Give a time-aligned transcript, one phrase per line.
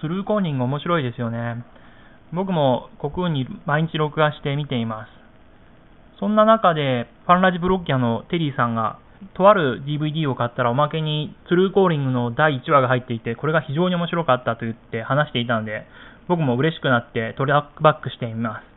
[0.00, 1.64] ツルーコーニング面白いですよね。
[2.32, 5.10] 僕も国運に毎日録画して見ています。
[6.18, 8.98] そんな中で、ファンラジブロッキャのテリーさんが、
[9.34, 15.86] とある DVD を買ったらおまけにツルーコーリングの第1話が入っていて、これが非常に面白かったと言って話していたので、
[16.28, 18.73] 僕も嬉しくなってトラックバックしてみます。